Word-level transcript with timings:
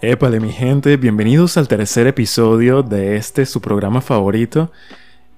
Épale 0.00 0.40
mi 0.40 0.50
gente, 0.50 0.96
bienvenidos 0.96 1.56
al 1.56 1.68
tercer 1.68 2.06
episodio 2.06 2.82
de 2.82 3.16
este 3.16 3.44
su 3.44 3.60
programa 3.60 4.00
favorito, 4.00 4.72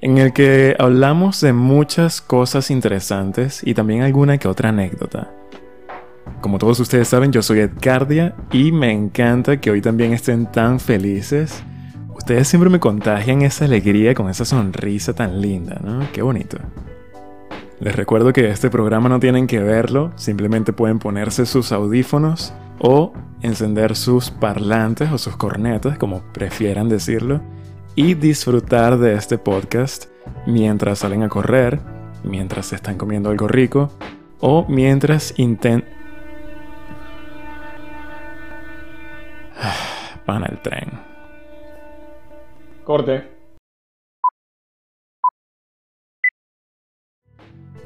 en 0.00 0.18
el 0.18 0.32
que 0.32 0.76
hablamos 0.78 1.40
de 1.40 1.52
muchas 1.52 2.20
cosas 2.20 2.70
interesantes 2.70 3.60
y 3.64 3.74
también 3.74 4.02
alguna 4.02 4.38
que 4.38 4.48
otra 4.48 4.68
anécdota. 4.68 5.32
Como 6.40 6.58
todos 6.58 6.78
ustedes 6.78 7.08
saben, 7.08 7.32
yo 7.32 7.42
soy 7.42 7.58
Edgardia 7.58 8.36
y 8.52 8.70
me 8.70 8.92
encanta 8.92 9.60
que 9.60 9.70
hoy 9.70 9.80
también 9.82 10.12
estén 10.12 10.46
tan 10.46 10.78
felices. 10.78 11.64
Ustedes 12.24 12.48
siempre 12.48 12.70
me 12.70 12.80
contagian 12.80 13.42
esa 13.42 13.66
alegría 13.66 14.14
con 14.14 14.30
esa 14.30 14.46
sonrisa 14.46 15.12
tan 15.12 15.42
linda, 15.42 15.78
¿no? 15.84 16.10
Qué 16.10 16.22
bonito. 16.22 16.56
Les 17.80 17.94
recuerdo 17.94 18.32
que 18.32 18.48
este 18.48 18.70
programa 18.70 19.10
no 19.10 19.20
tienen 19.20 19.46
que 19.46 19.58
verlo, 19.58 20.10
simplemente 20.16 20.72
pueden 20.72 20.98
ponerse 20.98 21.44
sus 21.44 21.70
audífonos 21.70 22.54
o 22.78 23.12
encender 23.42 23.94
sus 23.94 24.30
parlantes 24.30 25.12
o 25.12 25.18
sus 25.18 25.36
cornetas, 25.36 25.98
como 25.98 26.22
prefieran 26.32 26.88
decirlo, 26.88 27.42
y 27.94 28.14
disfrutar 28.14 28.96
de 28.96 29.16
este 29.16 29.36
podcast 29.36 30.06
mientras 30.46 31.00
salen 31.00 31.24
a 31.24 31.28
correr, 31.28 31.78
mientras 32.22 32.72
están 32.72 32.96
comiendo 32.96 33.28
algo 33.28 33.48
rico 33.48 33.90
o 34.40 34.64
mientras 34.66 35.34
intentan... 35.36 35.92
Van 40.26 40.42
al 40.42 40.62
tren. 40.62 41.13
Corte. 42.84 43.34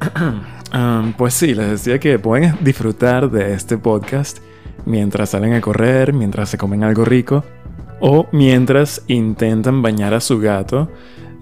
Um, 0.70 1.14
pues 1.14 1.32
sí, 1.32 1.54
les 1.54 1.70
decía 1.70 1.98
que 1.98 2.18
pueden 2.18 2.54
disfrutar 2.60 3.30
de 3.30 3.54
este 3.54 3.78
podcast 3.78 4.40
mientras 4.84 5.30
salen 5.30 5.54
a 5.54 5.62
correr, 5.62 6.12
mientras 6.12 6.50
se 6.50 6.58
comen 6.58 6.84
algo 6.84 7.06
rico 7.06 7.42
o 8.00 8.26
mientras 8.32 9.02
intentan 9.08 9.80
bañar 9.80 10.12
a 10.12 10.20
su 10.20 10.38
gato. 10.38 10.90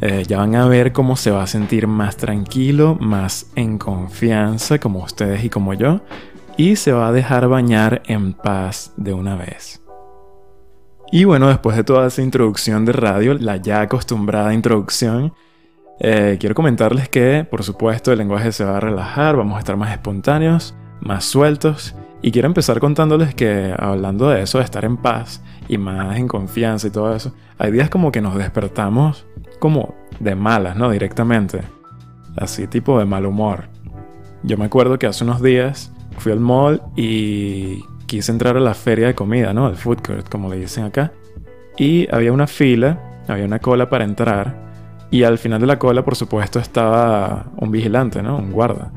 Eh, 0.01 0.25
ya 0.29 0.39
van 0.39 0.55
a 0.55 0.69
ver 0.69 0.93
cómo 0.93 1.17
se 1.17 1.33
va 1.33 1.43
a 1.43 1.47
sentir 1.49 1.89
más 1.89 2.17
tranquilo, 2.17 2.97
más 3.01 3.51
en 3.57 3.79
confianza 3.79 4.79
como 4.79 5.03
ustedes 5.03 5.43
y 5.43 5.51
como 5.51 5.75
yo, 5.75 6.03
y 6.57 6.77
se 6.77 6.93
va 6.93 7.09
a 7.09 7.13
dejar 7.13 7.49
bañar 7.49 8.03
en 8.07 8.33
paz 8.33 8.93
de 8.97 9.13
una 9.13 9.37
vez. 9.37 9.86
Y 11.13 11.25
bueno, 11.25 11.49
después 11.49 11.77
de 11.77 11.85
toda 11.85 12.09
esa 12.09 12.23
introducción 12.23 12.85
de 12.85 12.93
radio, 12.93 13.35
la 13.35 13.57
ya 13.57 13.83
acostumbrada 13.83 14.53
introducción, 14.53 15.33
eh, 16.01 16.37
quiero 16.39 16.55
comentarles 16.55 17.09
que, 17.09 17.47
por 17.49 17.63
supuesto, 17.63 18.13
el 18.13 18.19
lenguaje 18.19 18.53
se 18.53 18.65
va 18.65 18.77
a 18.77 18.81
relajar, 18.81 19.37
vamos 19.37 19.57
a 19.57 19.61
estar 19.61 19.77
más 19.77 19.93
espontáneos, 19.93 20.75
más 21.01 21.25
sueltos 21.25 21.95
y 22.23 22.33
quiero 22.33 22.47
empezar 22.47 22.81
contándoles 22.81 23.35
que 23.35 23.75
hablando 23.79 24.29
de 24.29 24.43
eso, 24.43 24.59
de 24.59 24.65
estar 24.65 24.85
en 24.85 24.97
paz 24.97 25.43
y 25.69 25.79
más 25.79 26.17
en 26.17 26.29
confianza 26.29 26.89
y 26.89 26.91
todo 26.91 27.15
eso, 27.15 27.33
hay 27.59 27.71
días 27.71 27.89
como 27.89 28.11
que 28.11 28.21
nos 28.21 28.37
despertamos 28.37 29.27
como 29.59 29.95
de 30.21 30.35
malas, 30.35 30.77
¿no? 30.77 30.91
Directamente. 30.91 31.61
Así 32.37 32.67
tipo 32.67 32.99
de 32.99 33.05
mal 33.05 33.27
humor. 33.27 33.69
Yo 34.43 34.59
me 34.59 34.67
acuerdo 34.67 34.99
que 34.99 35.07
hace 35.07 35.25
unos 35.25 35.41
días 35.41 35.93
fui 36.19 36.33
al 36.33 36.41
mall 36.41 36.83
y 36.97 37.83
quise 38.07 38.33
entrar 38.33 38.57
a 38.57 38.61
la 38.61 38.75
feria 38.75 39.09
de 39.09 39.15
comida, 39.15 39.53
¿no? 39.53 39.69
El 39.69 39.77
food 39.77 39.99
court, 40.07 40.29
como 40.29 40.49
le 40.49 40.57
dicen 40.57 40.85
acá. 40.85 41.13
Y 41.77 42.09
había 42.15 42.33
una 42.33 42.47
fila, 42.47 43.21
había 43.29 43.45
una 43.45 43.59
cola 43.59 43.89
para 43.91 44.05
entrar. 44.05 44.67
Y 45.11 45.23
al 45.23 45.39
final 45.39 45.61
de 45.61 45.67
la 45.67 45.79
cola, 45.79 46.05
por 46.05 46.17
supuesto, 46.17 46.59
estaba 46.59 47.47
un 47.57 47.71
vigilante, 47.71 48.23
¿no? 48.23 48.39
Un 48.39 48.53
guarda 48.53 48.93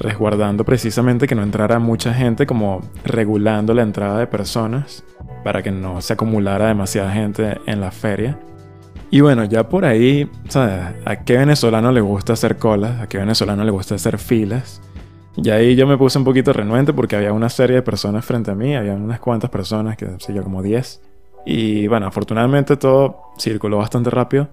resguardando 0.00 0.64
precisamente 0.64 1.26
que 1.26 1.34
no 1.34 1.42
entrara 1.42 1.78
mucha 1.78 2.12
gente, 2.14 2.46
como 2.46 2.80
regulando 3.04 3.74
la 3.74 3.82
entrada 3.82 4.18
de 4.18 4.26
personas 4.26 5.04
para 5.44 5.62
que 5.62 5.70
no 5.70 6.00
se 6.00 6.14
acumulara 6.14 6.68
demasiada 6.68 7.12
gente 7.12 7.60
en 7.66 7.80
la 7.80 7.90
feria. 7.90 8.38
Y 9.10 9.20
bueno, 9.20 9.44
ya 9.44 9.68
por 9.68 9.84
ahí, 9.84 10.30
¿sabes? 10.48 10.94
¿A 11.04 11.16
qué 11.16 11.36
venezolano 11.36 11.92
le 11.92 12.00
gusta 12.00 12.32
hacer 12.32 12.56
colas? 12.56 13.00
¿A 13.00 13.08
qué 13.08 13.18
venezolano 13.18 13.62
le 13.62 13.70
gusta 13.70 13.96
hacer 13.96 14.18
filas? 14.18 14.80
Y 15.36 15.48
ahí 15.50 15.76
yo 15.76 15.86
me 15.86 15.96
puse 15.96 16.18
un 16.18 16.24
poquito 16.24 16.52
renuente 16.52 16.92
porque 16.92 17.16
había 17.16 17.32
una 17.32 17.48
serie 17.48 17.76
de 17.76 17.82
personas 17.82 18.24
frente 18.24 18.50
a 18.50 18.54
mí, 18.54 18.74
había 18.74 18.94
unas 18.94 19.20
cuantas 19.20 19.50
personas, 19.50 19.96
que 19.96 20.06
sé 20.18 20.34
yo, 20.34 20.42
como 20.42 20.62
10. 20.62 21.02
Y 21.46 21.86
bueno, 21.86 22.06
afortunadamente 22.06 22.76
todo 22.76 23.22
circuló 23.38 23.78
bastante 23.78 24.10
rápido, 24.10 24.48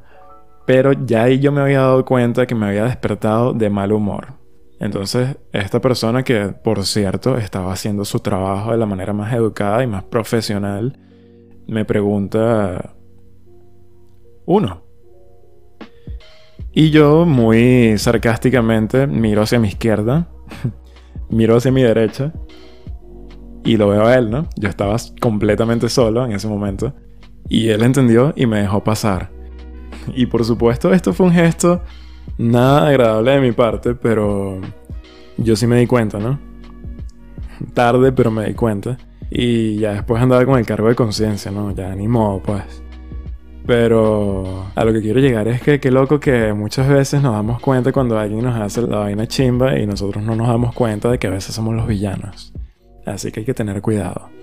pero 0.65 0.93
ya 0.93 1.23
ahí 1.23 1.39
yo 1.39 1.51
me 1.51 1.61
había 1.61 1.81
dado 1.81 2.05
cuenta 2.05 2.45
que 2.45 2.55
me 2.55 2.67
había 2.67 2.85
despertado 2.85 3.53
de 3.53 3.69
mal 3.69 3.91
humor. 3.91 4.33
Entonces, 4.79 5.37
esta 5.51 5.81
persona 5.81 6.23
que, 6.23 6.49
por 6.49 6.85
cierto, 6.85 7.37
estaba 7.37 7.73
haciendo 7.73 8.05
su 8.05 8.19
trabajo 8.19 8.71
de 8.71 8.77
la 8.77 8.85
manera 8.85 9.11
más 9.11 9.33
educada 9.33 9.83
y 9.83 9.87
más 9.87 10.03
profesional, 10.03 10.99
me 11.67 11.83
pregunta, 11.83 12.93
uno. 14.45 14.83
Y 16.71 16.91
yo, 16.91 17.25
muy 17.25 17.97
sarcásticamente, 17.97 19.07
miro 19.07 19.41
hacia 19.41 19.59
mi 19.59 19.69
izquierda, 19.69 20.27
miro 21.29 21.57
hacia 21.57 21.71
mi 21.71 21.83
derecha 21.83 22.33
y 23.63 23.77
lo 23.77 23.89
veo 23.89 24.05
a 24.05 24.15
él, 24.15 24.29
¿no? 24.29 24.47
Yo 24.55 24.69
estaba 24.69 24.95
completamente 25.19 25.89
solo 25.89 26.25
en 26.25 26.31
ese 26.31 26.47
momento 26.47 26.93
y 27.49 27.69
él 27.69 27.83
entendió 27.83 28.33
y 28.35 28.45
me 28.45 28.59
dejó 28.59 28.83
pasar. 28.83 29.31
Y 30.15 30.25
por 30.27 30.45
supuesto, 30.45 30.93
esto 30.93 31.13
fue 31.13 31.25
un 31.25 31.33
gesto 31.33 31.81
Nada 32.37 32.87
agradable 32.87 33.31
de 33.31 33.41
mi 33.41 33.51
parte, 33.51 33.95
pero 33.95 34.61
yo 35.37 35.55
sí 35.55 35.65
me 35.65 35.79
di 35.79 35.87
cuenta, 35.87 36.19
¿no? 36.19 36.39
Tarde, 37.73 38.11
pero 38.11 38.29
me 38.29 38.45
di 38.45 38.53
cuenta. 38.53 38.97
Y 39.31 39.77
ya 39.77 39.93
después 39.93 40.21
andaba 40.21 40.45
con 40.45 40.59
el 40.59 40.65
cargo 40.65 40.87
de 40.87 40.95
conciencia, 40.95 41.49
¿no? 41.49 41.71
Ya 41.71 41.95
ni 41.95 42.07
modo, 42.07 42.41
pues. 42.43 42.83
Pero 43.67 44.65
a 44.73 44.85
lo 44.85 44.93
que 44.93 45.01
quiero 45.01 45.19
llegar 45.19 45.47
es 45.47 45.61
que 45.61 45.79
qué 45.79 45.91
loco 45.91 46.19
que 46.19 46.53
muchas 46.53 46.87
veces 46.87 47.21
nos 47.21 47.33
damos 47.33 47.61
cuenta 47.61 47.91
cuando 47.91 48.17
alguien 48.17 48.43
nos 48.43 48.59
hace 48.59 48.81
la 48.81 48.99
vaina 48.99 49.27
chimba 49.27 49.77
y 49.77 49.85
nosotros 49.85 50.23
no 50.23 50.35
nos 50.35 50.47
damos 50.47 50.73
cuenta 50.73 51.11
de 51.11 51.19
que 51.19 51.27
a 51.27 51.31
veces 51.31 51.53
somos 51.53 51.75
los 51.75 51.85
villanos. 51.85 52.53
Así 53.05 53.31
que 53.31 53.41
hay 53.41 53.45
que 53.45 53.53
tener 53.53 53.81
cuidado. 53.81 54.29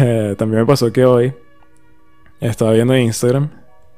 Eh, 0.00 0.34
también 0.36 0.60
me 0.60 0.66
pasó 0.66 0.92
que 0.92 1.06
hoy 1.06 1.32
estaba 2.40 2.72
viendo 2.72 2.94
Instagram 2.94 3.48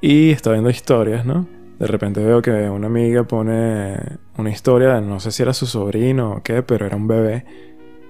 y 0.01 0.31
estaba 0.31 0.55
viendo 0.55 0.71
historias, 0.71 1.27
¿no? 1.27 1.49
de 1.81 1.87
repente 1.87 2.23
veo 2.23 2.43
que 2.43 2.69
una 2.69 2.89
amiga 2.89 3.25
pone 3.25 3.97
una 4.37 4.51
historia, 4.51 5.01
no 5.01 5.19
sé 5.19 5.33
si 5.33 5.43
era 5.43 5.55
su 5.55 5.67
sobrino 5.67 6.33
o 6.33 6.43
qué, 6.43 6.63
pero 6.63 6.85
era 6.85 6.95
un 6.95 7.09
bebé. 7.09 7.47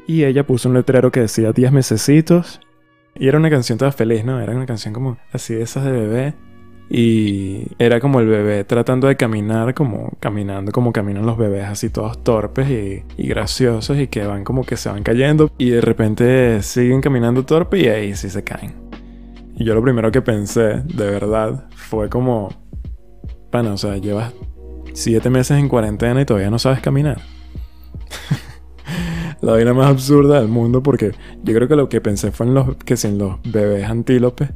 Y 0.08 0.24
ella 0.24 0.44
puso 0.44 0.68
un 0.68 0.74
letrero 0.74 1.12
que 1.12 1.20
decía 1.20 1.52
10 1.52 1.70
mesecitos. 1.70 2.60
Y 3.14 3.28
era 3.28 3.38
una 3.38 3.50
canción 3.50 3.78
toda 3.78 3.92
feliz, 3.92 4.24
¿no? 4.24 4.40
Era 4.40 4.54
una 4.54 4.66
canción 4.66 4.94
como 4.94 5.18
así 5.32 5.54
de 5.54 5.62
esas 5.62 5.84
de 5.84 5.92
bebé. 5.92 6.34
Y 6.88 7.68
era 7.78 8.00
como 8.00 8.18
el 8.18 8.26
bebé 8.26 8.64
tratando 8.64 9.06
de 9.06 9.16
caminar, 9.16 9.74
como 9.74 10.12
caminando 10.18 10.72
como 10.72 10.92
caminan 10.92 11.24
los 11.24 11.38
bebés, 11.38 11.66
así 11.66 11.88
todos 11.88 12.24
torpes 12.24 12.68
y, 12.68 13.04
y, 13.16 13.28
graciosos 13.28 13.96
y 13.96 14.08
que 14.08 14.26
van 14.26 14.42
como 14.42 14.64
que 14.64 14.76
se 14.76 14.88
van 14.88 15.04
cayendo. 15.04 15.52
Y 15.56 15.70
de 15.70 15.80
repente 15.80 16.62
siguen 16.62 17.00
caminando 17.00 17.44
torpe 17.44 17.78
y 17.78 17.86
ahí 17.86 18.16
sí 18.16 18.28
se 18.28 18.42
caen. 18.42 18.74
Y 19.54 19.64
yo 19.64 19.74
lo 19.74 19.82
primero 19.82 20.10
que 20.10 20.22
pensé, 20.22 20.82
de 20.82 21.10
verdad, 21.10 21.68
fue 21.76 22.08
como, 22.08 22.48
Pana, 23.50 23.74
o 23.74 23.76
sea, 23.76 23.96
llevas 23.98 24.32
siete 24.94 25.30
meses 25.30 25.58
en 25.58 25.68
cuarentena 25.68 26.22
y 26.22 26.24
todavía 26.24 26.50
no 26.50 26.58
sabes 26.58 26.80
caminar. 26.80 27.20
la 29.40 29.52
vaina 29.52 29.72
más 29.74 29.88
absurda 29.88 30.38
del 30.40 30.48
mundo 30.48 30.82
porque 30.82 31.12
yo 31.42 31.54
creo 31.54 31.68
que 31.68 31.76
lo 31.76 31.88
que 31.88 32.00
pensé 32.00 32.30
fue 32.30 32.46
en 32.46 32.54
los, 32.54 32.76
que 32.76 32.96
si 32.96 33.16
los 33.16 33.36
bebés 33.42 33.88
antílopes, 33.88 34.50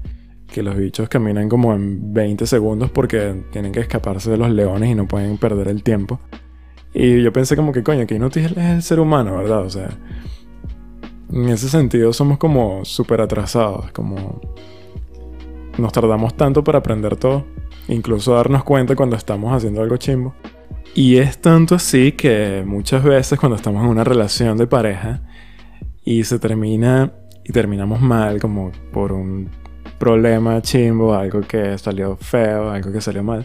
que 0.46 0.62
los 0.62 0.76
bichos 0.76 1.08
caminan 1.08 1.48
como 1.48 1.74
en 1.74 2.12
20 2.12 2.46
segundos 2.46 2.90
porque 2.90 3.44
tienen 3.50 3.72
que 3.72 3.80
escaparse 3.80 4.30
de 4.30 4.36
los 4.36 4.50
leones 4.50 4.90
y 4.90 4.94
no 4.94 5.08
pueden 5.08 5.38
perder 5.38 5.68
el 5.68 5.82
tiempo. 5.82 6.20
Y 6.92 7.22
yo 7.22 7.32
pensé 7.32 7.56
como 7.56 7.72
que 7.72 7.82
coño, 7.82 8.06
que 8.06 8.14
inútil 8.14 8.54
es 8.56 8.56
el 8.56 8.82
ser 8.82 9.00
humano, 9.00 9.36
¿verdad? 9.36 9.62
O 9.62 9.70
sea, 9.70 9.88
en 11.32 11.48
ese 11.48 11.68
sentido 11.68 12.12
somos 12.12 12.38
como 12.38 12.84
súper 12.84 13.20
atrasados, 13.20 13.90
como 13.90 14.40
nos 15.76 15.92
tardamos 15.92 16.36
tanto 16.36 16.62
para 16.62 16.78
aprender 16.78 17.16
todo 17.16 17.44
incluso 17.88 18.34
darnos 18.34 18.64
cuenta 18.64 18.96
cuando 18.96 19.16
estamos 19.16 19.52
haciendo 19.52 19.82
algo 19.82 19.96
chimbo. 19.96 20.34
Y 20.94 21.16
es 21.16 21.38
tanto 21.38 21.74
así 21.74 22.12
que 22.12 22.62
muchas 22.64 23.02
veces 23.02 23.38
cuando 23.38 23.56
estamos 23.56 23.82
en 23.82 23.90
una 23.90 24.04
relación 24.04 24.56
de 24.56 24.66
pareja 24.66 25.22
y 26.04 26.24
se 26.24 26.38
termina 26.38 27.12
y 27.44 27.52
terminamos 27.52 28.00
mal 28.00 28.40
como 28.40 28.70
por 28.92 29.12
un 29.12 29.50
problema 29.98 30.60
chimbo, 30.62 31.14
algo 31.14 31.40
que 31.40 31.76
salió 31.78 32.16
feo, 32.16 32.70
algo 32.70 32.92
que 32.92 33.00
salió 33.00 33.22
mal. 33.22 33.44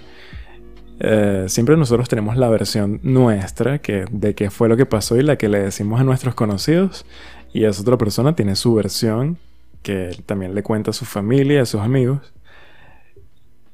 Eh, 0.99 1.45
siempre 1.47 1.77
nosotros 1.77 2.09
tenemos 2.09 2.35
la 2.35 2.49
versión 2.49 2.99
nuestra 3.03 3.79
que, 3.79 4.05
de 4.11 4.35
qué 4.35 4.49
fue 4.49 4.67
lo 4.67 4.75
que 4.75 4.85
pasó 4.85 5.17
y 5.17 5.23
la 5.23 5.37
que 5.37 5.47
le 5.47 5.59
decimos 5.59 6.01
a 6.01 6.03
nuestros 6.03 6.35
conocidos 6.35 7.05
y 7.53 7.63
esa 7.63 7.81
otra 7.81 7.97
persona 7.97 8.35
tiene 8.35 8.55
su 8.57 8.73
versión 8.75 9.37
que 9.81 10.21
también 10.25 10.53
le 10.53 10.61
cuenta 10.61 10.91
a 10.91 10.93
su 10.93 11.05
familia, 11.05 11.61
a 11.61 11.65
sus 11.65 11.79
amigos 11.81 12.33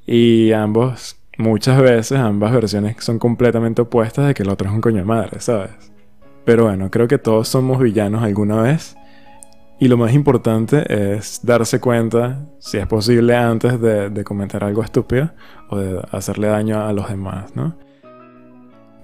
Y 0.05 0.51
ambos, 0.51 1.17
muchas 1.37 1.81
veces, 1.81 2.17
ambas 2.17 2.53
versiones 2.53 2.95
son 2.99 3.19
completamente 3.19 3.81
opuestas 3.81 4.27
de 4.27 4.33
que 4.33 4.43
el 4.43 4.49
otro 4.49 4.69
es 4.69 4.73
un 4.73 4.81
coño 4.81 4.97
de 4.97 5.05
madre, 5.05 5.39
¿sabes? 5.39 5.71
Pero 6.45 6.65
bueno, 6.65 6.91
creo 6.91 7.07
que 7.07 7.17
todos 7.17 7.47
somos 7.47 7.79
villanos 7.79 8.23
alguna 8.23 8.61
vez. 8.61 8.95
Y 9.77 9.89
lo 9.89 9.97
más 9.97 10.13
importante 10.13 10.85
es 10.87 11.41
darse 11.43 11.81
cuenta, 11.81 12.45
si 12.59 12.77
es 12.77 12.87
posible, 12.87 13.35
antes 13.35 13.81
de, 13.81 14.09
de 14.09 14.23
comentar 14.23 14.63
algo 14.63 14.81
estúpido 14.81 15.31
o 15.69 15.77
de 15.77 16.01
hacerle 16.11 16.47
daño 16.47 16.81
a 16.81 16.93
los 16.93 17.09
demás, 17.09 17.55
¿no? 17.55 17.75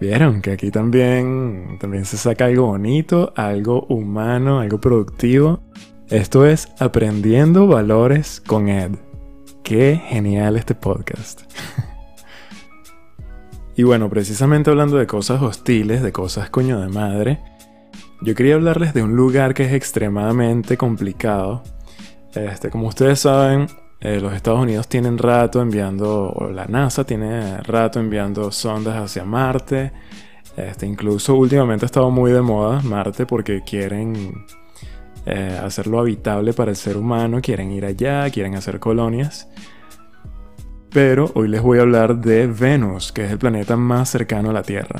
Vieron 0.01 0.41
que 0.41 0.51
aquí 0.51 0.71
también, 0.71 1.77
también 1.79 2.05
se 2.05 2.17
saca 2.17 2.45
algo 2.45 2.65
bonito, 2.65 3.33
algo 3.35 3.83
humano, 3.83 4.59
algo 4.59 4.81
productivo. 4.81 5.61
Esto 6.09 6.45
es 6.45 6.69
Aprendiendo 6.79 7.67
Valores 7.67 8.41
con 8.41 8.67
Ed. 8.67 8.93
Qué 9.61 10.01
genial 10.07 10.57
este 10.57 10.73
podcast. 10.73 11.43
Y 13.81 13.83
bueno, 13.83 14.11
precisamente 14.11 14.69
hablando 14.69 14.97
de 14.97 15.07
cosas 15.07 15.41
hostiles, 15.41 16.03
de 16.03 16.11
cosas 16.11 16.51
coño 16.51 16.79
de 16.79 16.87
madre, 16.87 17.39
yo 18.21 18.35
quería 18.35 18.53
hablarles 18.53 18.93
de 18.93 19.01
un 19.01 19.15
lugar 19.15 19.55
que 19.55 19.65
es 19.65 19.73
extremadamente 19.73 20.77
complicado. 20.77 21.63
Este, 22.35 22.69
como 22.69 22.89
ustedes 22.89 23.21
saben, 23.21 23.65
eh, 23.99 24.19
los 24.21 24.33
Estados 24.33 24.59
Unidos 24.59 24.87
tienen 24.87 25.17
rato 25.17 25.63
enviando, 25.63 26.29
o 26.29 26.51
la 26.51 26.67
NASA 26.67 27.05
tiene 27.05 27.57
rato 27.63 27.99
enviando 27.99 28.51
sondas 28.51 28.97
hacia 28.97 29.25
Marte. 29.25 29.91
Este, 30.55 30.85
incluso 30.85 31.33
últimamente 31.33 31.85
ha 31.85 31.87
estado 31.87 32.11
muy 32.11 32.31
de 32.31 32.41
moda 32.43 32.83
Marte 32.83 33.25
porque 33.25 33.63
quieren 33.63 34.45
eh, 35.25 35.59
hacerlo 35.59 36.01
habitable 36.01 36.53
para 36.53 36.69
el 36.69 36.77
ser 36.77 36.97
humano, 36.97 37.39
quieren 37.41 37.71
ir 37.71 37.85
allá, 37.85 38.29
quieren 38.29 38.53
hacer 38.53 38.79
colonias. 38.79 39.49
Pero 40.93 41.31
hoy 41.35 41.47
les 41.47 41.61
voy 41.61 41.79
a 41.79 41.83
hablar 41.83 42.19
de 42.19 42.47
Venus, 42.47 43.11
que 43.11 43.23
es 43.23 43.31
el 43.31 43.37
planeta 43.37 43.77
más 43.77 44.09
cercano 44.09 44.49
a 44.49 44.53
la 44.53 44.63
Tierra. 44.63 44.99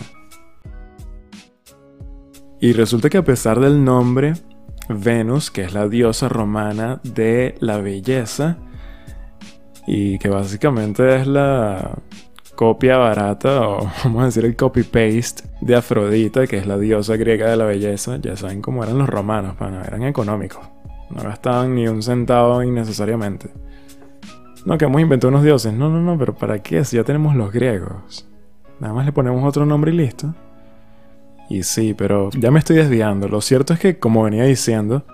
Y 2.61 2.73
resulta 2.73 3.09
que 3.09 3.17
a 3.17 3.25
pesar 3.25 3.59
del 3.59 3.83
nombre, 3.83 4.33
Venus, 4.87 5.51
que 5.51 5.63
es 5.63 5.73
la 5.73 5.89
diosa 5.89 6.29
romana 6.29 7.01
de 7.03 7.55
la 7.59 7.77
belleza, 7.77 8.57
y 9.85 10.17
que 10.19 10.29
básicamente 10.29 11.17
es 11.17 11.27
la 11.27 11.97
copia 12.55 12.97
barata 12.97 13.67
o 13.67 13.91
vamos 14.03 14.21
a 14.21 14.25
decir 14.25 14.45
el 14.45 14.55
copy-paste 14.55 15.43
de 15.61 15.75
Afrodita, 15.75 16.47
que 16.47 16.57
es 16.57 16.67
la 16.67 16.77
diosa 16.77 17.17
griega 17.17 17.49
de 17.49 17.57
la 17.57 17.65
belleza. 17.65 18.17
Ya 18.21 18.37
saben 18.37 18.61
cómo 18.61 18.83
eran 18.83 18.97
los 18.97 19.09
romanos, 19.09 19.55
eran 19.59 20.03
económicos. 20.03 20.61
No 21.09 21.23
gastaban 21.23 21.75
ni 21.75 21.87
un 21.87 22.01
centavo 22.01 22.63
innecesariamente. 22.63 23.49
No, 24.65 24.77
que 24.77 24.85
hemos 24.85 25.01
inventado 25.01 25.29
unos 25.29 25.43
dioses. 25.43 25.73
No, 25.73 25.89
no, 25.89 26.01
no, 26.01 26.17
pero 26.17 26.35
¿para 26.35 26.61
qué? 26.61 26.83
Si 26.85 26.97
ya 26.97 27.03
tenemos 27.03 27.35
los 27.35 27.51
griegos. 27.51 28.27
Nada 28.79 28.93
más 28.93 29.05
le 29.05 29.11
ponemos 29.11 29.43
otro 29.43 29.65
nombre 29.65 29.91
y 29.91 29.95
listo. 29.95 30.33
Y 31.49 31.63
sí, 31.63 31.93
pero 31.93 32.29
ya 32.31 32.51
me 32.51 32.59
estoy 32.59 32.77
desviando. 32.77 33.27
Lo 33.27 33.41
cierto 33.41 33.73
es 33.73 33.79
que, 33.79 33.99
como 33.99 34.23
venía 34.23 34.43
diciendo, 34.43 35.05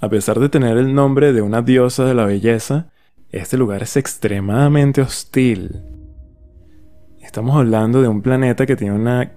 a 0.00 0.08
pesar 0.08 0.40
de 0.40 0.48
tener 0.48 0.76
el 0.76 0.94
nombre 0.94 1.32
de 1.32 1.42
una 1.42 1.62
diosa 1.62 2.04
de 2.04 2.14
la 2.14 2.24
belleza, 2.24 2.90
este 3.30 3.56
lugar 3.56 3.82
es 3.82 3.96
extremadamente 3.96 5.00
hostil. 5.00 5.82
Estamos 7.20 7.56
hablando 7.56 8.02
de 8.02 8.08
un 8.08 8.20
planeta 8.20 8.66
que 8.66 8.76
tiene 8.76 8.94
una 8.94 9.32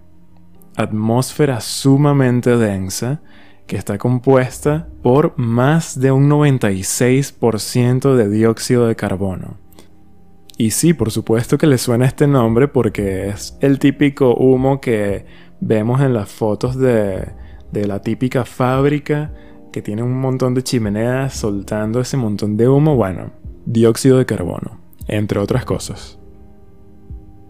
atmósfera 0.75 1.61
sumamente 1.61 2.57
densa 2.57 3.21
que 3.67 3.77
está 3.77 3.97
compuesta 3.97 4.87
por 5.01 5.37
más 5.37 5.99
de 5.99 6.11
un 6.11 6.29
96% 6.29 8.15
de 8.15 8.29
dióxido 8.29 8.87
de 8.87 8.95
carbono. 8.95 9.57
Y 10.57 10.71
sí, 10.71 10.93
por 10.93 11.11
supuesto 11.11 11.57
que 11.57 11.67
le 11.67 11.77
suena 11.77 12.05
este 12.05 12.27
nombre 12.27 12.67
porque 12.67 13.29
es 13.29 13.57
el 13.59 13.79
típico 13.79 14.35
humo 14.35 14.79
que 14.79 15.25
vemos 15.59 16.01
en 16.01 16.13
las 16.13 16.29
fotos 16.29 16.77
de, 16.77 17.27
de 17.71 17.87
la 17.87 18.01
típica 18.01 18.45
fábrica 18.45 19.33
que 19.73 19.81
tiene 19.81 20.03
un 20.03 20.17
montón 20.17 20.53
de 20.53 20.63
chimeneas 20.63 21.33
soltando 21.33 21.99
ese 21.99 22.15
montón 22.15 22.55
de 22.55 22.69
humo. 22.69 22.95
Bueno, 22.95 23.31
dióxido 23.65 24.17
de 24.17 24.25
carbono, 24.25 24.79
entre 25.07 25.39
otras 25.39 25.65
cosas. 25.65 26.17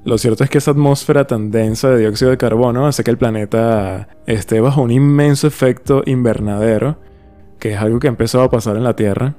Lo 0.05 0.19
cierto 0.19 0.43
es 0.43 0.51
que 0.51 0.59
esa 0.59 0.69
atmósfera 0.69 1.25
tan 1.25 1.49
densa 1.49 1.89
de 1.89 1.97
dióxido 1.97 2.29
de 2.29 2.37
carbono 2.37 2.85
hace 2.85 3.03
que 3.03 3.09
el 3.09 3.17
planeta 3.17 4.07
esté 4.27 4.61
bajo 4.61 4.83
un 4.83 4.91
inmenso 4.91 5.47
efecto 5.47 6.03
invernadero, 6.05 6.99
que 7.57 7.73
es 7.73 7.79
algo 7.79 7.99
que 7.99 8.05
ha 8.05 8.11
empezado 8.11 8.43
a 8.43 8.51
pasar 8.51 8.77
en 8.77 8.83
la 8.83 8.95
Tierra, 8.95 9.33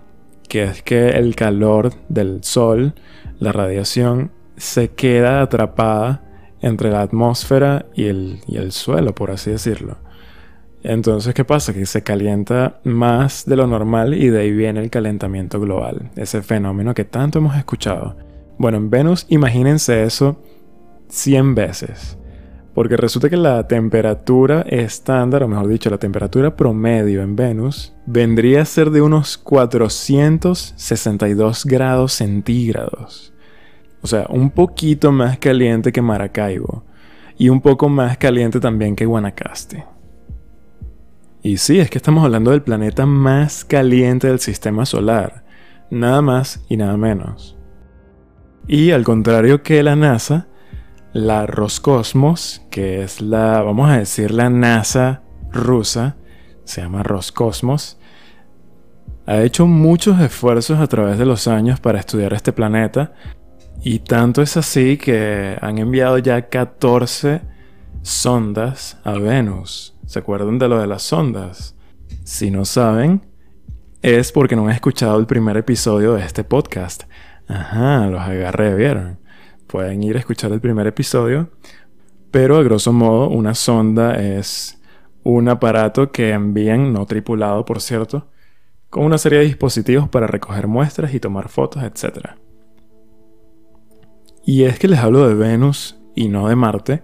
que 0.48 0.64
es 0.64 0.82
que 0.82 1.10
el 1.10 1.36
calor 1.36 1.92
del 2.08 2.42
Sol, 2.42 2.94
la 3.38 3.52
radiación, 3.52 4.32
se 4.56 4.88
queda 4.88 5.40
atrapada 5.40 6.24
entre 6.60 6.90
la 6.90 7.02
atmósfera 7.02 7.86
y 7.94 8.06
el, 8.06 8.40
y 8.48 8.56
el 8.56 8.72
suelo, 8.72 9.14
por 9.14 9.30
así 9.30 9.52
decirlo. 9.52 9.98
Entonces, 10.82 11.32
¿qué 11.32 11.44
pasa? 11.44 11.74
Que 11.74 11.86
se 11.86 12.02
calienta 12.02 12.80
más 12.82 13.46
de 13.46 13.54
lo 13.54 13.68
normal 13.68 14.14
y 14.14 14.30
de 14.30 14.40
ahí 14.40 14.50
viene 14.50 14.80
el 14.80 14.90
calentamiento 14.90 15.60
global, 15.60 16.10
ese 16.16 16.42
fenómeno 16.42 16.92
que 16.92 17.04
tanto 17.04 17.38
hemos 17.38 17.56
escuchado. 17.56 18.16
Bueno, 18.58 18.78
en 18.78 18.90
Venus 18.90 19.26
imagínense 19.28 20.02
eso 20.02 20.42
100 21.08 21.54
veces. 21.54 22.18
Porque 22.74 22.96
resulta 22.96 23.30
que 23.30 23.38
la 23.38 23.66
temperatura 23.66 24.60
estándar, 24.68 25.42
o 25.42 25.48
mejor 25.48 25.68
dicho, 25.68 25.88
la 25.88 25.98
temperatura 25.98 26.56
promedio 26.56 27.22
en 27.22 27.34
Venus, 27.34 27.94
vendría 28.04 28.60
a 28.62 28.66
ser 28.66 28.90
de 28.90 29.00
unos 29.00 29.38
462 29.38 31.64
grados 31.64 32.12
centígrados. 32.12 33.32
O 34.02 34.06
sea, 34.06 34.26
un 34.28 34.50
poquito 34.50 35.10
más 35.10 35.38
caliente 35.38 35.90
que 35.90 36.02
Maracaibo. 36.02 36.84
Y 37.38 37.48
un 37.48 37.60
poco 37.60 37.88
más 37.88 38.18
caliente 38.18 38.60
también 38.60 38.94
que 38.94 39.06
Guanacaste. 39.06 39.84
Y 41.42 41.58
sí, 41.58 41.78
es 41.78 41.90
que 41.90 41.98
estamos 41.98 42.24
hablando 42.24 42.50
del 42.50 42.62
planeta 42.62 43.06
más 43.06 43.64
caliente 43.64 44.26
del 44.26 44.40
sistema 44.40 44.84
solar, 44.84 45.44
nada 45.90 46.20
más 46.20 46.64
y 46.68 46.76
nada 46.76 46.96
menos. 46.96 47.56
Y 48.66 48.90
al 48.90 49.04
contrario 49.04 49.62
que 49.62 49.82
la 49.82 49.94
NASA, 49.94 50.48
la 51.16 51.46
Roscosmos, 51.46 52.60
que 52.70 53.02
es 53.02 53.22
la, 53.22 53.62
vamos 53.62 53.88
a 53.88 53.96
decir, 53.96 54.32
la 54.32 54.50
NASA 54.50 55.22
rusa, 55.50 56.16
se 56.64 56.82
llama 56.82 57.02
Roscosmos, 57.02 57.98
ha 59.24 59.40
hecho 59.40 59.66
muchos 59.66 60.20
esfuerzos 60.20 60.78
a 60.78 60.86
través 60.86 61.18
de 61.18 61.24
los 61.24 61.48
años 61.48 61.80
para 61.80 62.00
estudiar 62.00 62.34
este 62.34 62.52
planeta, 62.52 63.14
y 63.82 64.00
tanto 64.00 64.42
es 64.42 64.58
así 64.58 64.98
que 64.98 65.56
han 65.62 65.78
enviado 65.78 66.18
ya 66.18 66.50
14 66.50 67.40
sondas 68.02 68.98
a 69.02 69.12
Venus 69.12 69.96
¿Se 70.04 70.18
acuerdan 70.18 70.58
de 70.58 70.68
lo 70.68 70.78
de 70.78 70.86
las 70.86 71.02
sondas? 71.02 71.76
Si 72.24 72.50
no 72.50 72.66
saben, 72.66 73.22
es 74.02 74.32
porque 74.32 74.54
no 74.54 74.66
han 74.66 74.72
escuchado 74.72 75.18
el 75.18 75.26
primer 75.26 75.56
episodio 75.56 76.12
de 76.12 76.26
este 76.26 76.44
podcast. 76.44 77.04
Ajá, 77.48 78.06
los 78.06 78.20
agarré, 78.20 78.74
¿vieron? 78.74 79.25
Pueden 79.76 80.02
ir 80.02 80.16
a 80.16 80.20
escuchar 80.20 80.50
el 80.52 80.60
primer 80.62 80.86
episodio. 80.86 81.50
Pero 82.30 82.56
a 82.56 82.62
grosso 82.62 82.94
modo, 82.94 83.28
una 83.28 83.54
sonda 83.54 84.14
es 84.14 84.80
un 85.22 85.50
aparato 85.50 86.10
que 86.10 86.30
envían, 86.30 86.94
no 86.94 87.04
tripulado 87.04 87.66
por 87.66 87.82
cierto, 87.82 88.26
con 88.88 89.04
una 89.04 89.18
serie 89.18 89.40
de 89.40 89.44
dispositivos 89.44 90.08
para 90.08 90.26
recoger 90.26 90.66
muestras 90.66 91.12
y 91.12 91.20
tomar 91.20 91.50
fotos, 91.50 91.82
etc. 91.82 92.30
Y 94.46 94.62
es 94.62 94.78
que 94.78 94.88
les 94.88 94.98
hablo 94.98 95.28
de 95.28 95.34
Venus 95.34 95.98
y 96.14 96.28
no 96.28 96.48
de 96.48 96.56
Marte, 96.56 97.02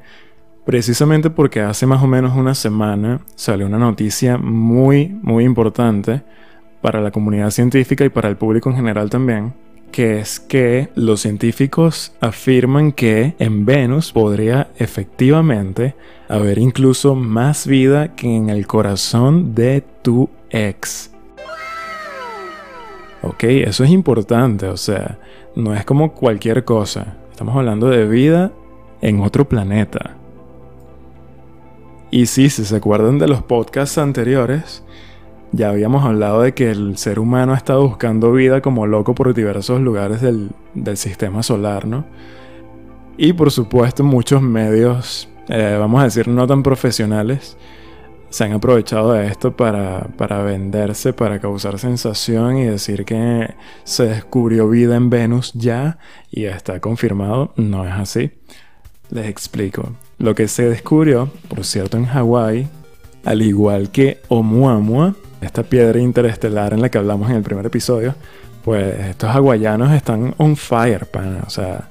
Precisamente 0.65 1.29
porque 1.29 1.61
hace 1.61 1.85
más 1.85 2.03
o 2.03 2.07
menos 2.07 2.35
una 2.35 2.55
semana 2.55 3.21
salió 3.35 3.67
una 3.67 3.79
noticia 3.79 4.39
muy, 4.39 5.09
muy 5.21 5.45
importante 5.45 6.23
para 6.81 7.03
la 7.03 7.11
comunidad 7.11 7.51
científica 7.51 8.03
y 8.07 8.09
para 8.09 8.31
el 8.31 8.39
público 8.39 8.71
en 8.71 8.77
general 8.77 9.11
también, 9.11 9.53
que 9.93 10.19
es 10.19 10.41
que 10.41 10.89
los 10.97 11.21
científicos 11.21 12.13
afirman 12.21 12.91
que 12.91 13.37
en 13.39 13.65
Venus 13.65 14.11
podría 14.11 14.71
efectivamente 14.79 15.95
haber 16.29 16.59
incluso 16.59 17.15
más 17.15 17.67
vida 17.67 18.17
que 18.17 18.35
en 18.35 18.49
el 18.49 18.67
corazón 18.67 19.55
de 19.55 19.85
tu 20.03 20.29
ex. 20.51 21.11
Ok, 23.23 23.45
eso 23.45 23.85
es 23.85 23.91
importante, 23.91 24.67
o 24.67 24.77
sea, 24.77 25.19
no 25.55 25.75
es 25.75 25.85
como 25.85 26.13
cualquier 26.13 26.65
cosa. 26.65 27.19
Estamos 27.31 27.55
hablando 27.55 27.89
de 27.89 28.09
vida 28.09 28.51
en 29.01 29.21
otro 29.21 29.49
planeta. 29.49 30.17
Y 32.11 32.27
sí, 32.27 32.51
si 32.51 32.65
se 32.65 32.77
acuerdan 32.77 33.19
de 33.19 33.29
los 33.29 33.43
podcasts 33.43 33.99
anteriores, 33.99 34.83
ya 35.53 35.69
habíamos 35.69 36.05
hablado 36.05 36.43
de 36.43 36.55
que 36.55 36.71
el 36.71 36.97
ser 36.97 37.19
humano 37.19 37.53
ha 37.53 37.57
estado 37.57 37.87
buscando 37.87 38.33
vida 38.33 38.63
como 38.63 38.87
loco 38.87 39.15
por 39.15 39.33
diversos 39.35 39.81
lugares 39.81 40.21
del, 40.21 40.51
sistema 40.97 41.43
solar, 41.43 41.87
¿no? 41.87 42.05
Y 43.19 43.35
por 43.35 43.51
supuesto 43.51 44.03
muchos 44.03 44.41
medios, 44.41 45.29
eh, 45.49 45.77
vamos 45.79 46.01
a 46.01 46.05
decir, 46.05 46.29
no 46.29 46.47
tan 46.47 46.63
profesionales, 46.63 47.59
se 48.31 48.45
han 48.45 48.53
aprovechado 48.53 49.13
de 49.13 49.27
esto 49.27 49.55
para, 49.55 50.09
para 50.17 50.43
venderse, 50.43 51.13
para 51.13 51.39
causar 51.39 51.79
sensación 51.79 52.57
y 52.57 52.65
decir 52.65 53.05
que 53.05 53.55
se 53.85 54.07
descubrió 54.07 54.71
vida 54.71 54.97
en 54.97 55.11
Venus 55.11 55.53
ya 55.53 55.99
y 56.31 56.47
está 56.47 56.81
confirmado. 56.81 57.53
No 57.57 57.87
es 57.87 57.93
así. 57.93 58.31
Les 59.11 59.27
explico. 59.27 59.93
Lo 60.17 60.35
que 60.35 60.49
se 60.49 60.67
descubrió, 60.67 61.29
por 61.49 61.67
cierto, 61.67 61.99
en 61.99 62.07
Hawái, 62.07 62.69
al 63.27 63.43
igual 63.43 63.91
que 63.91 64.23
Oumuamua, 64.29 65.15
esta 65.43 65.63
piedra 65.63 65.99
interestelar 66.01 66.73
en 66.73 66.83
la 66.83 66.89
que 66.89 66.99
hablamos 66.99 67.31
en 67.31 67.37
el 67.37 67.43
primer 67.43 67.67
episodio, 67.67 68.15
pues 68.65 68.99
estos 69.01 69.31
hawaianos 69.31 69.93
están 69.93 70.35
on 70.39 70.57
fire, 70.57 71.07
pana. 71.07 71.43
O 71.47 71.51
sea, 71.51 71.91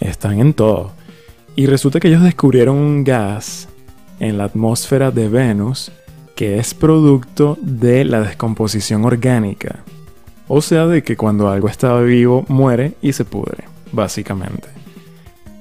están 0.00 0.40
en 0.40 0.54
todo. 0.54 0.92
Y 1.54 1.66
resulta 1.66 2.00
que 2.00 2.08
ellos 2.08 2.22
descubrieron 2.22 2.76
un 2.76 3.04
gas 3.04 3.68
en 4.20 4.38
la 4.38 4.44
atmósfera 4.44 5.10
de 5.10 5.28
Venus 5.28 5.92
que 6.38 6.58
es 6.58 6.72
producto 6.72 7.58
de 7.60 8.04
la 8.04 8.20
descomposición 8.20 9.04
orgánica. 9.04 9.80
O 10.46 10.62
sea, 10.62 10.86
de 10.86 11.02
que 11.02 11.16
cuando 11.16 11.50
algo 11.50 11.68
está 11.68 11.98
vivo 12.00 12.44
muere 12.46 12.94
y 13.02 13.12
se 13.12 13.24
pudre, 13.24 13.64
básicamente. 13.90 14.68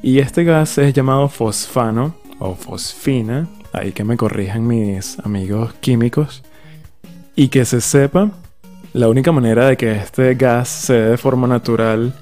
Y 0.03 0.19
este 0.19 0.43
gas 0.43 0.77
es 0.77 0.93
llamado 0.93 1.29
fosfano 1.29 2.15
o 2.37 2.53
fosfina, 2.53 3.47
ahí 3.73 3.91
que 3.91 4.03
me 4.03 4.17
corrijan 4.17 4.67
mis 4.67 5.17
amigos 5.19 5.73
químicos. 5.81 6.43
Y 7.39 7.49
que 7.49 7.65
se 7.65 7.81
sepa, 7.81 8.31
la 8.93 9.07
única 9.09 9.31
manera 9.31 9.67
de 9.67 9.77
que 9.77 9.91
este 9.91 10.33
gas 10.33 10.67
se 10.67 10.93
dé 10.93 11.09
de 11.11 11.17
forma 11.17 11.47
natural 11.47 12.15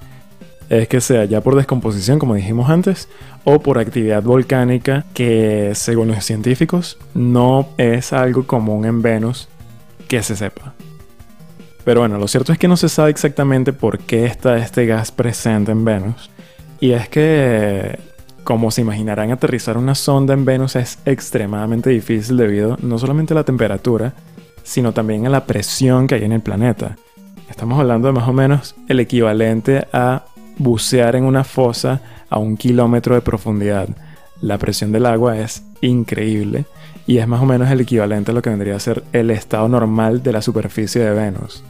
es 0.67 0.89
que 0.89 0.99
sea 0.99 1.23
ya 1.23 1.39
por 1.39 1.55
descomposición, 1.55 2.19
como 2.19 2.35
dijimos 2.35 2.69
antes, 2.69 3.07
o 3.45 3.59
por 3.59 3.79
actividad 3.79 4.21
volcánica 4.23 5.05
que, 5.13 5.71
según 5.73 6.09
los 6.09 6.25
científicos, 6.25 6.97
no 7.13 7.69
es 7.77 8.11
algo 8.11 8.45
común 8.45 8.83
en 8.83 9.01
Venus 9.01 9.47
que 10.09 10.21
se 10.21 10.35
sepa. 10.35 10.73
Pero 11.85 12.01
bueno, 12.01 12.17
lo 12.17 12.27
cierto 12.27 12.51
es 12.51 12.57
que 12.59 12.67
no 12.67 12.75
se 12.75 12.89
sabe 12.89 13.11
exactamente 13.11 13.71
por 13.71 13.99
qué 13.99 14.25
está 14.25 14.57
este 14.57 14.85
gas 14.85 15.13
presente 15.13 15.71
en 15.71 15.85
Venus. 15.85 16.29
Y 16.81 16.91
es 16.91 17.07
que, 17.07 17.99
como 18.43 18.69
se 18.69 18.81
imaginarán, 18.81 19.31
aterrizar 19.31 19.77
una 19.77 19.95
sonda 19.95 20.33
en 20.33 20.43
Venus 20.43 20.75
es 20.75 20.99
extremadamente 21.05 21.89
difícil 21.89 22.35
debido 22.35 22.77
no 22.81 22.99
solamente 22.99 23.33
a 23.33 23.35
la 23.35 23.45
temperatura, 23.45 24.13
sino 24.65 24.91
también 24.91 25.25
a 25.25 25.29
la 25.29 25.45
presión 25.45 26.07
que 26.07 26.15
hay 26.15 26.23
en 26.23 26.33
el 26.33 26.41
planeta. 26.41 26.97
Estamos 27.49 27.79
hablando 27.79 28.07
de 28.07 28.13
más 28.13 28.27
o 28.27 28.33
menos 28.33 28.75
el 28.89 28.99
equivalente 28.99 29.87
a 29.93 30.25
bucear 30.57 31.15
en 31.15 31.23
una 31.23 31.43
fosa 31.43 32.01
a 32.29 32.39
un 32.39 32.57
kilómetro 32.57 33.15
de 33.15 33.21
profundidad. 33.21 33.87
La 34.41 34.57
presión 34.57 34.91
del 34.91 35.05
agua 35.05 35.37
es 35.37 35.63
increíble 35.81 36.65
y 37.05 37.19
es 37.19 37.27
más 37.27 37.41
o 37.41 37.45
menos 37.45 37.69
el 37.69 37.81
equivalente 37.81 38.31
a 38.31 38.33
lo 38.33 38.41
que 38.41 38.49
vendría 38.49 38.75
a 38.75 38.79
ser 38.79 39.03
el 39.13 39.29
estado 39.29 39.69
normal 39.69 40.23
de 40.23 40.33
la 40.33 40.41
superficie 40.41 41.01
de 41.03 41.11
Venus. 41.11 41.63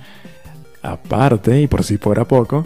Aparte, 0.82 1.62
y 1.62 1.68
por 1.68 1.84
si 1.84 1.98
fuera 1.98 2.26
poco, 2.26 2.66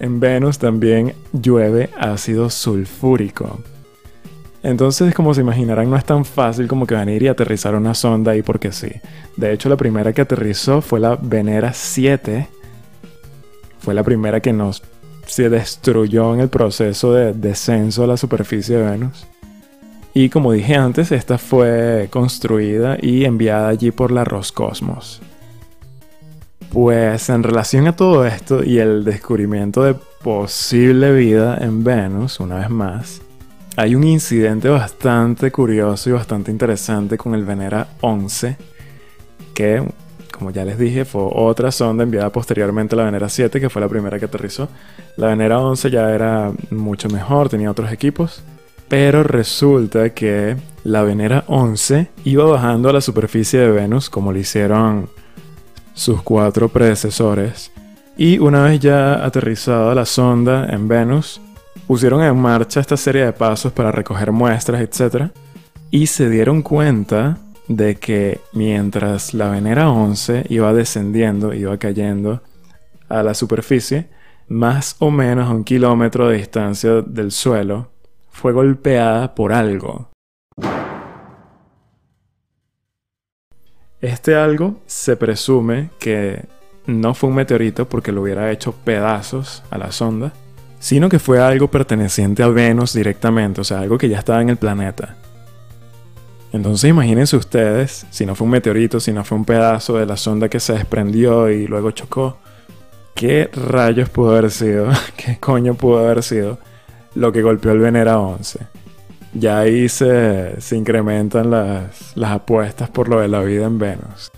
en 0.00 0.20
Venus 0.20 0.58
también 0.58 1.14
llueve 1.32 1.90
ácido 1.98 2.48
sulfúrico. 2.48 3.60
Entonces, 4.66 5.14
como 5.14 5.32
se 5.32 5.42
imaginarán, 5.42 5.88
no 5.88 5.96
es 5.96 6.04
tan 6.04 6.24
fácil 6.24 6.66
como 6.66 6.88
que 6.88 6.96
venir 6.96 7.22
y 7.22 7.28
aterrizar 7.28 7.76
una 7.76 7.94
sonda 7.94 8.32
ahí 8.32 8.42
porque 8.42 8.72
sí. 8.72 8.90
De 9.36 9.52
hecho, 9.52 9.68
la 9.68 9.76
primera 9.76 10.12
que 10.12 10.22
aterrizó 10.22 10.80
fue 10.80 10.98
la 10.98 11.14
Venera 11.14 11.72
7. 11.72 12.48
Fue 13.78 13.94
la 13.94 14.02
primera 14.02 14.40
que 14.40 14.52
nos 14.52 14.82
se 15.24 15.50
destruyó 15.50 16.34
en 16.34 16.40
el 16.40 16.48
proceso 16.48 17.12
de 17.12 17.32
descenso 17.32 18.02
a 18.02 18.06
la 18.08 18.16
superficie 18.16 18.76
de 18.76 18.90
Venus. 18.90 19.28
Y 20.14 20.30
como 20.30 20.50
dije 20.50 20.74
antes, 20.74 21.12
esta 21.12 21.38
fue 21.38 22.08
construida 22.10 22.98
y 23.00 23.24
enviada 23.24 23.68
allí 23.68 23.92
por 23.92 24.10
la 24.10 24.24
Roscosmos. 24.24 25.22
Pues 26.72 27.28
en 27.28 27.44
relación 27.44 27.86
a 27.86 27.94
todo 27.94 28.26
esto 28.26 28.64
y 28.64 28.80
el 28.80 29.04
descubrimiento 29.04 29.84
de 29.84 29.94
posible 30.24 31.12
vida 31.12 31.56
en 31.60 31.84
Venus, 31.84 32.40
una 32.40 32.56
vez 32.56 32.70
más, 32.70 33.22
hay 33.76 33.94
un 33.94 34.04
incidente 34.04 34.68
bastante 34.68 35.52
curioso 35.52 36.10
y 36.10 36.12
bastante 36.12 36.50
interesante 36.50 37.18
con 37.18 37.34
el 37.34 37.44
Venera 37.44 37.88
11, 38.00 38.56
que 39.54 39.82
como 40.36 40.50
ya 40.50 40.64
les 40.64 40.78
dije, 40.78 41.04
fue 41.04 41.22
otra 41.32 41.72
sonda 41.72 42.02
enviada 42.02 42.30
posteriormente 42.30 42.94
a 42.94 42.98
la 42.98 43.04
Venera 43.04 43.28
7, 43.28 43.58
que 43.58 43.70
fue 43.70 43.80
la 43.80 43.88
primera 43.88 44.18
que 44.18 44.26
aterrizó. 44.26 44.68
La 45.16 45.28
Venera 45.28 45.58
11 45.60 45.90
ya 45.90 46.10
era 46.10 46.52
mucho 46.70 47.08
mejor, 47.08 47.48
tenía 47.48 47.70
otros 47.70 47.90
equipos. 47.90 48.42
Pero 48.88 49.22
resulta 49.22 50.10
que 50.10 50.56
la 50.84 51.02
Venera 51.02 51.44
11 51.48 52.08
iba 52.24 52.44
bajando 52.44 52.88
a 52.88 52.92
la 52.92 53.00
superficie 53.00 53.60
de 53.60 53.70
Venus, 53.70 54.10
como 54.10 54.32
lo 54.32 54.38
hicieron 54.38 55.08
sus 55.94 56.22
cuatro 56.22 56.68
predecesores. 56.68 57.72
Y 58.16 58.38
una 58.38 58.64
vez 58.64 58.80
ya 58.80 59.24
aterrizada 59.24 59.94
la 59.94 60.04
sonda 60.04 60.66
en 60.66 60.86
Venus, 60.86 61.40
pusieron 61.86 62.22
en 62.22 62.36
marcha 62.36 62.80
esta 62.80 62.96
serie 62.96 63.24
de 63.24 63.32
pasos 63.32 63.72
para 63.72 63.92
recoger 63.92 64.32
muestras, 64.32 64.80
etc. 64.80 65.30
Y 65.90 66.06
se 66.06 66.28
dieron 66.28 66.62
cuenta 66.62 67.38
de 67.68 67.96
que 67.96 68.40
mientras 68.52 69.34
la 69.34 69.48
Venera 69.48 69.90
11 69.90 70.46
iba 70.48 70.72
descendiendo, 70.72 71.54
iba 71.54 71.76
cayendo 71.78 72.42
a 73.08 73.22
la 73.22 73.34
superficie, 73.34 74.08
más 74.48 74.96
o 74.98 75.10
menos 75.10 75.48
a 75.48 75.52
un 75.52 75.64
kilómetro 75.64 76.28
de 76.28 76.38
distancia 76.38 77.02
del 77.02 77.32
suelo, 77.32 77.90
fue 78.28 78.52
golpeada 78.52 79.34
por 79.34 79.52
algo. 79.52 80.10
Este 84.00 84.36
algo 84.36 84.76
se 84.86 85.16
presume 85.16 85.90
que 85.98 86.44
no 86.86 87.14
fue 87.14 87.30
un 87.30 87.36
meteorito 87.36 87.88
porque 87.88 88.12
lo 88.12 88.22
hubiera 88.22 88.52
hecho 88.52 88.72
pedazos 88.72 89.64
a 89.70 89.78
la 89.78 89.90
sonda, 89.90 90.32
sino 90.86 91.08
que 91.08 91.18
fue 91.18 91.42
algo 91.42 91.68
perteneciente 91.68 92.44
a 92.44 92.48
Venus 92.48 92.92
directamente, 92.92 93.60
o 93.60 93.64
sea, 93.64 93.80
algo 93.80 93.98
que 93.98 94.08
ya 94.08 94.20
estaba 94.20 94.40
en 94.40 94.50
el 94.50 94.56
planeta. 94.56 95.16
Entonces 96.52 96.88
imagínense 96.88 97.36
ustedes, 97.36 98.06
si 98.10 98.24
no 98.24 98.36
fue 98.36 98.44
un 98.44 98.52
meteorito, 98.52 99.00
si 99.00 99.12
no 99.12 99.24
fue 99.24 99.36
un 99.36 99.44
pedazo 99.44 99.98
de 99.98 100.06
la 100.06 100.16
sonda 100.16 100.48
que 100.48 100.60
se 100.60 100.74
desprendió 100.74 101.50
y 101.50 101.66
luego 101.66 101.90
chocó, 101.90 102.38
¿qué 103.16 103.50
rayos 103.52 104.10
pudo 104.10 104.30
haber 104.30 104.48
sido? 104.52 104.88
¿Qué 105.16 105.38
coño 105.40 105.74
pudo 105.74 105.98
haber 105.98 106.22
sido 106.22 106.60
lo 107.16 107.32
que 107.32 107.42
golpeó 107.42 107.72
el 107.72 107.80
Venera 107.80 108.20
11? 108.20 108.60
Ya 109.34 109.58
ahí 109.58 109.88
se, 109.88 110.56
incrementan 110.70 111.50
las, 111.50 112.16
las 112.16 112.30
apuestas 112.30 112.90
por 112.90 113.08
lo 113.08 113.18
de 113.18 113.26
la 113.26 113.40
vida 113.40 113.66
en 113.66 113.80
Venus. 113.80 114.30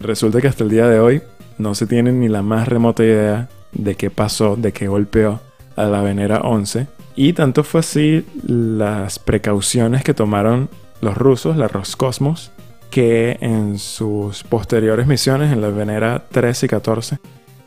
Resulta 0.00 0.40
que 0.40 0.48
hasta 0.48 0.64
el 0.64 0.70
día 0.70 0.88
de 0.88 0.98
hoy 0.98 1.22
no 1.56 1.76
se 1.76 1.86
tiene 1.86 2.10
ni 2.10 2.26
la 2.26 2.42
más 2.42 2.66
remota 2.66 3.04
idea 3.04 3.48
de 3.72 3.94
qué 3.94 4.10
pasó, 4.10 4.56
de 4.56 4.72
qué 4.72 4.88
golpeó 4.88 5.40
a 5.76 5.84
la 5.84 6.00
Venera 6.02 6.40
11 6.40 6.86
y 7.16 7.32
tanto 7.32 7.64
fue 7.64 7.80
así 7.80 8.26
las 8.46 9.18
precauciones 9.18 10.04
que 10.04 10.12
tomaron 10.12 10.68
los 11.00 11.16
rusos, 11.16 11.56
la 11.56 11.66
Roscosmos, 11.66 12.52
que 12.90 13.38
en 13.40 13.78
sus 13.78 14.44
posteriores 14.44 15.06
misiones, 15.06 15.50
en 15.50 15.62
la 15.62 15.68
Venera 15.68 16.24
13 16.30 16.66
y 16.66 16.68
14, 16.68 17.18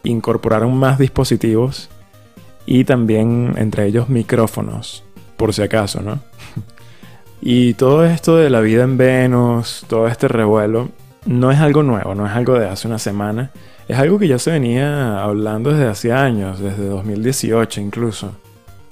incorporaron 0.03 0.77
más 0.77 0.99
dispositivos 0.99 1.89
y 2.67 2.83
también 2.83 3.55
entre 3.57 3.87
ellos 3.87 4.07
micrófonos, 4.07 5.03
por 5.35 5.51
si 5.51 5.63
acaso, 5.63 6.01
¿no? 6.01 6.19
y 7.41 7.73
todo 7.73 8.05
esto 8.05 8.37
de 8.37 8.51
la 8.51 8.61
vida 8.61 8.83
en 8.83 8.97
Venus, 8.97 9.83
todo 9.87 10.07
este 10.07 10.27
revuelo, 10.27 10.89
no 11.25 11.51
es 11.51 11.59
algo 11.59 11.81
nuevo, 11.81 12.13
no 12.13 12.27
es 12.27 12.33
algo 12.33 12.53
de 12.59 12.67
hace 12.67 12.87
una 12.87 12.99
semana, 12.99 13.49
es 13.89 13.97
algo 13.97 14.19
que 14.19 14.27
ya 14.27 14.37
se 14.37 14.51
venía 14.51 15.19
hablando 15.19 15.71
desde 15.71 15.87
hace 15.87 16.13
años, 16.13 16.59
desde 16.59 16.85
2018 16.85 17.81
incluso. 17.81 18.31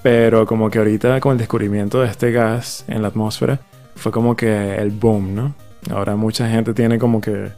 Pero 0.02 0.44
como 0.44 0.68
que 0.70 0.78
ahorita 0.78 1.20
con 1.20 1.32
el 1.32 1.38
descubrimiento 1.38 2.00
de 2.00 2.08
este 2.08 2.32
gas 2.32 2.84
en 2.88 3.02
la 3.02 3.08
atmósfera 3.08 3.60
fue 3.94 4.10
como 4.10 4.34
que 4.34 4.74
el 4.74 4.90
boom, 4.90 5.36
¿no? 5.36 5.54
Ahora 5.92 6.16
mucha 6.16 6.48
gente 6.50 6.74
tiene 6.74 6.98
como 6.98 7.20
que 7.20 7.50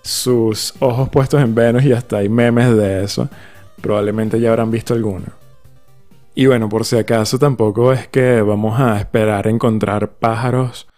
sus 0.00 0.74
ojos 0.80 1.10
puestos 1.10 1.42
en 1.42 1.54
Venus 1.54 1.84
y 1.84 1.92
hasta 1.92 2.16
hay 2.16 2.30
memes 2.30 2.74
de 2.74 3.04
eso. 3.04 3.28
Probablemente 3.82 4.40
ya 4.40 4.48
habrán 4.48 4.70
visto 4.70 4.94
alguno. 4.94 5.26
Y 6.34 6.46
bueno, 6.46 6.70
por 6.70 6.86
si 6.86 6.96
acaso 6.96 7.38
tampoco 7.38 7.92
es 7.92 8.08
que 8.08 8.40
vamos 8.40 8.80
a 8.80 8.98
esperar 8.98 9.46
encontrar 9.46 10.12
pájaros, 10.12 10.88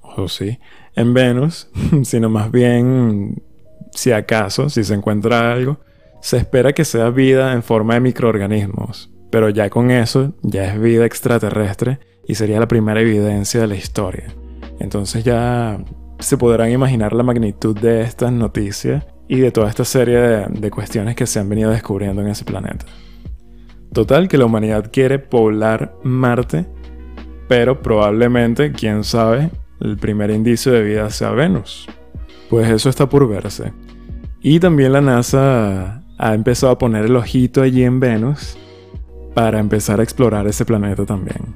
o 0.00 0.28
sí, 0.28 0.60
en 0.94 1.12
Venus, 1.12 1.68
sino 2.04 2.28
más 2.28 2.52
bien, 2.52 3.42
si 3.92 4.12
acaso, 4.12 4.68
si 4.68 4.84
se 4.84 4.94
encuentra 4.94 5.52
algo, 5.52 5.78
se 6.20 6.36
espera 6.36 6.72
que 6.72 6.84
sea 6.84 7.10
vida 7.10 7.52
en 7.52 7.62
forma 7.62 7.94
de 7.94 8.00
microorganismos, 8.00 9.10
pero 9.30 9.48
ya 9.48 9.70
con 9.70 9.90
eso, 9.90 10.34
ya 10.42 10.72
es 10.72 10.80
vida 10.80 11.04
extraterrestre 11.06 12.00
y 12.26 12.34
sería 12.34 12.60
la 12.60 12.68
primera 12.68 13.00
evidencia 13.00 13.60
de 13.60 13.66
la 13.66 13.76
historia. 13.76 14.34
Entonces 14.80 15.24
ya 15.24 15.78
se 16.18 16.36
podrán 16.36 16.70
imaginar 16.70 17.12
la 17.12 17.22
magnitud 17.22 17.78
de 17.78 18.02
estas 18.02 18.32
noticias 18.32 19.04
y 19.28 19.40
de 19.40 19.50
toda 19.52 19.68
esta 19.68 19.84
serie 19.84 20.18
de, 20.48 20.70
cuestiones 20.70 21.14
que 21.14 21.26
se 21.26 21.38
han 21.38 21.48
venido 21.48 21.70
descubriendo 21.70 22.22
en 22.22 22.28
ese 22.28 22.44
planeta. 22.44 22.86
Total 23.92 24.28
que 24.28 24.38
la 24.38 24.46
humanidad 24.46 24.90
quiere 24.92 25.18
poblar 25.18 25.94
Marte, 26.02 26.66
pero 27.48 27.82
probablemente, 27.82 28.72
quién 28.72 29.04
sabe, 29.04 29.50
el 29.80 29.96
primer 29.96 30.30
indicio 30.30 30.72
de 30.72 30.82
vida 30.82 31.10
sea 31.10 31.30
Venus. 31.30 31.88
Pues 32.48 32.68
eso 32.70 32.88
está 32.88 33.08
por 33.08 33.28
verse. 33.28 33.72
Y 34.40 34.60
también 34.60 34.92
la 34.92 35.00
NASA 35.00 36.02
ha 36.18 36.34
empezado 36.34 36.72
a 36.72 36.78
poner 36.78 37.04
el 37.04 37.16
ojito 37.16 37.62
allí 37.62 37.84
en 37.84 38.00
Venus 38.00 38.56
para 39.34 39.58
empezar 39.58 40.00
a 40.00 40.02
explorar 40.02 40.46
ese 40.46 40.64
planeta 40.64 41.04
también. 41.04 41.54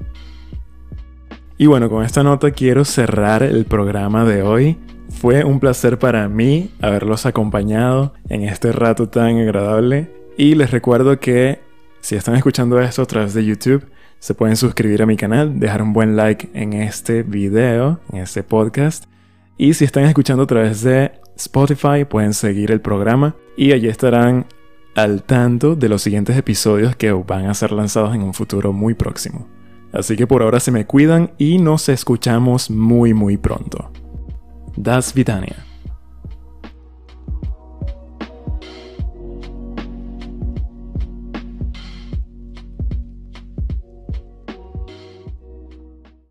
Y 1.57 1.67
bueno, 1.67 1.89
con 1.89 2.03
esta 2.03 2.23
nota 2.23 2.51
quiero 2.51 2.85
cerrar 2.85 3.43
el 3.43 3.65
programa 3.65 4.25
de 4.25 4.41
hoy. 4.41 4.77
Fue 5.09 5.43
un 5.43 5.59
placer 5.59 5.99
para 5.99 6.27
mí 6.27 6.71
haberlos 6.81 7.25
acompañado 7.25 8.13
en 8.29 8.43
este 8.43 8.71
rato 8.71 9.09
tan 9.09 9.37
agradable. 9.37 10.11
Y 10.37 10.55
les 10.55 10.71
recuerdo 10.71 11.19
que 11.19 11.59
si 12.01 12.15
están 12.15 12.35
escuchando 12.35 12.81
esto 12.81 13.03
a 13.03 13.05
través 13.05 13.33
de 13.33 13.45
YouTube, 13.45 13.85
se 14.19 14.33
pueden 14.33 14.55
suscribir 14.55 15.01
a 15.01 15.05
mi 15.05 15.15
canal, 15.15 15.59
dejar 15.59 15.81
un 15.81 15.93
buen 15.93 16.15
like 16.15 16.49
en 16.53 16.73
este 16.73 17.23
video, 17.23 17.99
en 18.11 18.19
este 18.19 18.43
podcast. 18.43 19.05
Y 19.57 19.73
si 19.73 19.85
están 19.85 20.05
escuchando 20.05 20.43
a 20.43 20.47
través 20.47 20.81
de 20.81 21.11
Spotify, 21.35 22.05
pueden 22.09 22.33
seguir 22.33 22.71
el 22.71 22.81
programa 22.81 23.35
y 23.55 23.71
allí 23.71 23.87
estarán 23.87 24.47
al 24.95 25.23
tanto 25.23 25.75
de 25.75 25.89
los 25.89 26.01
siguientes 26.01 26.37
episodios 26.37 26.95
que 26.95 27.11
van 27.11 27.47
a 27.47 27.53
ser 27.53 27.71
lanzados 27.71 28.13
en 28.15 28.23
un 28.23 28.33
futuro 28.33 28.73
muy 28.73 28.93
próximo. 28.93 29.47
Así 29.91 30.15
que 30.15 30.27
por 30.27 30.41
ahora 30.41 30.59
se 30.59 30.71
me 30.71 30.85
cuidan 30.85 31.33
y 31.37 31.59
nos 31.59 31.87
escuchamos 31.89 32.69
muy 32.69 33.13
muy 33.13 33.37
pronto. 33.37 33.91
Das 34.75 35.13
Vidania. 35.13 35.72